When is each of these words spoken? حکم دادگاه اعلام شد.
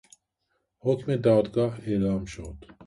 حکم 0.79 1.15
دادگاه 1.15 1.79
اعلام 1.81 2.25
شد. 2.25 2.65